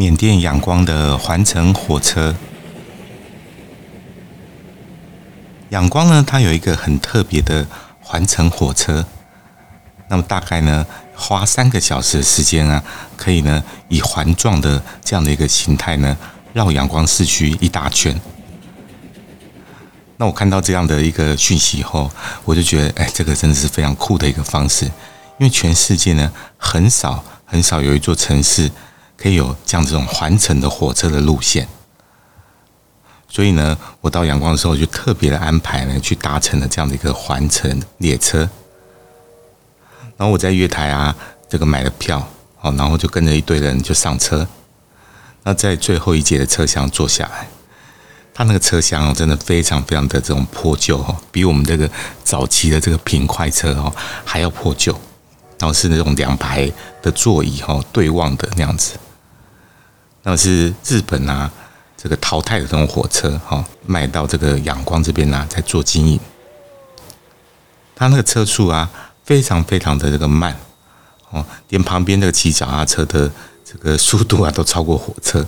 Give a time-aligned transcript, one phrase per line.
[0.00, 2.34] 缅甸仰光的环城火车。
[5.68, 7.66] 仰光呢，它有一个很特别的
[8.00, 9.04] 环城火车，
[10.08, 12.82] 那么大概呢花三个小时的时间啊，
[13.14, 16.16] 可以呢以环状的这样的一个形态呢
[16.54, 18.18] 绕仰光市区一大圈。
[20.16, 22.10] 那我看到这样的一个讯息以后，
[22.46, 28.70] 我就觉得，哎，这个真的是非常酷的一个方式，因为全世界呢很少很少有一座城市
[29.20, 31.68] 可以有这样这种环城的火车的路线。
[33.28, 38.48] 所以呢，我到阳光的时候就特别的安排呢，去搭乘了这样的一个环城列车。
[40.16, 41.14] 然后我在月台啊，
[41.48, 42.26] 这个买了票，
[42.60, 44.46] 哦，然后就跟着一堆人就上车。
[45.44, 47.48] 那在最后一节的车厢坐下来，
[48.34, 51.88] 他那个车厢，真的非常非常的这种破旧哦，比我们这个
[52.24, 54.98] 早期的这个平快车哦还要破旧。
[55.58, 58.94] 然后是那种两排的座椅哦，对望的那样子。
[60.22, 61.50] 那是日本啊。
[62.02, 66.18] 这个淘汰的这种火车，哈，卖到这个仰光这边呢，在做经营。
[67.94, 68.90] 它那个车速啊，
[69.22, 70.56] 非常非常的这个慢，
[71.28, 73.30] 哦，连旁边那个骑脚踏车的
[73.62, 75.46] 这个速度啊，都超过火车。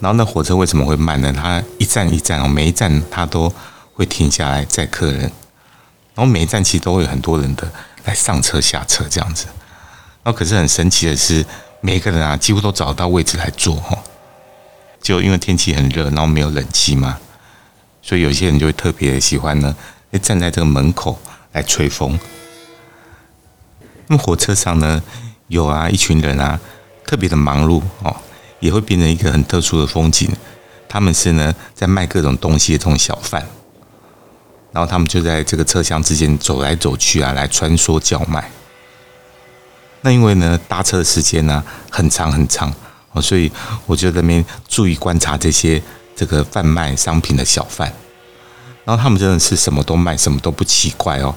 [0.00, 1.30] 然后那火车为什么会慢呢？
[1.30, 3.52] 它一站一站哦，每一站它都
[3.92, 5.20] 会停下来载客人，
[6.14, 7.70] 然后每一站其实都会有很多人的
[8.04, 9.44] 来上车下车这样子。
[10.22, 11.44] 然后可是很神奇的是，
[11.84, 13.98] 每个人啊，几乎都找到位置来坐，哈。
[15.02, 17.18] 就因为天气很热，然后没有冷气嘛，
[18.00, 19.74] 所以有些人就会特别喜欢呢，
[20.22, 21.18] 站在这个门口
[21.50, 22.16] 来吹风。
[24.06, 25.02] 那么火车上呢，
[25.48, 26.60] 有啊一群人啊，
[27.04, 28.14] 特别的忙碌哦，
[28.60, 30.30] 也会变成一个很特殊的风景。
[30.88, 33.44] 他们是呢在卖各种东西的这种小贩，
[34.70, 38.48] 然后他们就在这个车厢之间走来走去啊，来穿梭叫卖。
[40.02, 42.72] 那因为呢搭车的时间呢很长很长。
[43.14, 43.52] 哦，所以
[43.84, 45.82] 我就在那边注意观察这些
[46.16, 47.92] 这个贩卖商品的小贩，
[48.86, 51.34] 然后他们真的是什么都卖，什么都不奇怪哦。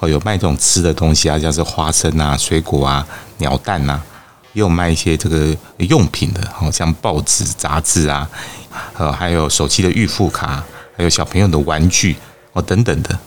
[0.00, 4.00] 哦，有卖这种吃的东西啊，像是花生啊、水果啊、鸟蛋呐，
[4.54, 8.26] 也有卖一些这个用品的，好像报纸、杂志啊，
[8.96, 10.64] 呃，还有手机的预付卡，
[10.96, 12.16] 还有小朋友的玩具
[12.54, 13.18] 哦等等的。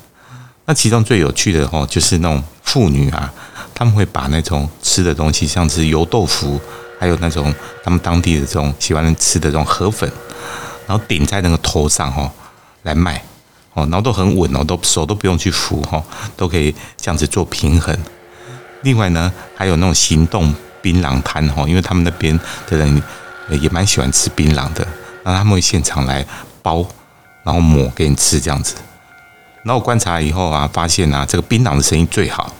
[0.65, 3.31] 那其中最有趣的哦，就是那种妇女啊，
[3.73, 6.59] 他们会把那种吃的东西，像是油豆腐。
[6.99, 7.51] 还有那种
[7.83, 10.07] 他们当地的这种喜欢吃的这种河粉，
[10.85, 12.31] 然后顶在那个头上哈
[12.83, 13.19] 来卖
[13.73, 16.03] 哦，然后都很稳哦，都手都不用去扶哈，
[16.37, 17.97] 都可以这样子做平衡。
[18.83, 22.39] 另外呢，还有那种行动槟榔摊哈，因为他们那边
[22.69, 23.01] 的人
[23.49, 24.87] 也蛮喜欢吃槟榔的，
[25.23, 26.23] 那他们会现场来
[26.61, 26.85] 包，
[27.43, 28.75] 然后抹给你吃这样子。
[29.63, 32.53] 然后我观察以后啊，发现啊，这个槟榔的生意最好。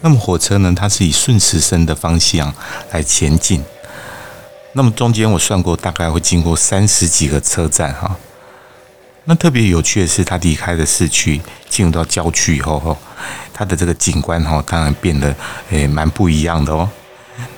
[0.00, 2.54] 那么火车呢，它是以顺时针的方向
[2.92, 3.62] 来前进。
[4.72, 8.16] 那么中间我算过，大概会经过三十几个车站哈。
[9.24, 12.96] 那特别有趣的是，它离开了市区，进入到郊区以后，
[13.52, 15.34] 它的这个景观哈，当然变得
[15.70, 16.88] 诶蛮不一样的哦。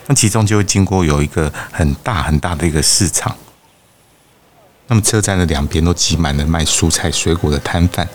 [0.07, 3.35] 那其中就会经过有一个很大很大的一个市场。
[4.87, 8.07] 那么车站的两边都挤满了卖蔬菜水果的摊贩。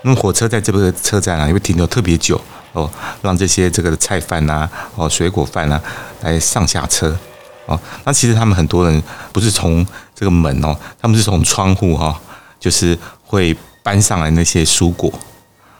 [0.00, 2.40] 那么火车在这个车站啊，因为停留特别久。
[2.74, 2.90] 哦，
[3.22, 5.80] 让这些这个菜贩呐，哦，水果贩呐，
[6.20, 7.16] 来上下车，
[7.66, 9.02] 哦，那其实他们很多人
[9.32, 12.20] 不是从这个门哦，他们是从窗户哈，
[12.60, 15.12] 就是会搬上来那些蔬果，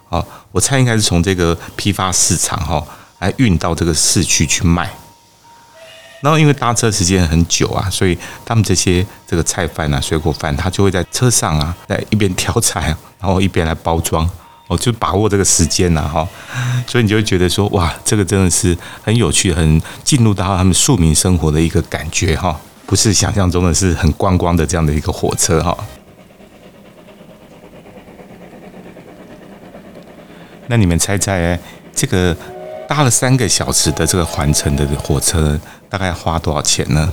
[0.09, 2.83] 哦，我猜应该是从这个批发市场哈，
[3.19, 4.91] 来运到这个市区去卖。
[6.21, 8.17] 然后因为搭车时间很久啊，所以
[8.47, 14.27] 他们这些这个菜贩呐、水果贩，他就会在车上啊，在一边挑菜，然后一边来包装。
[14.67, 16.27] 哦，就把握这个时间呐，哈，
[16.87, 25.77] 所以你就会觉得说，哇，这个真的是很有趣，很进入到他们庶民生活的一个感觉，哈，不是想象中的是很观光的这样的一个火车，哈。
[30.67, 31.61] 那你们猜猜，
[31.95, 32.35] 这个
[32.89, 37.13] 搭了三个小时的这个环城的火车，大概要花多少钱呢？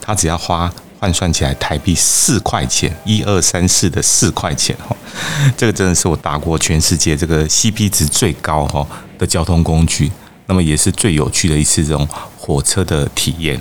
[0.00, 0.72] 他只要花。
[1.02, 4.96] 换算起来台币四块钱，一二三四的四块钱哈，
[5.56, 8.86] 这个真的是我打过全世界这个 CP 值最高哈
[9.18, 10.12] 的交通工具，
[10.46, 12.08] 那么也是最有趣的一次这种
[12.38, 13.60] 火车的体验。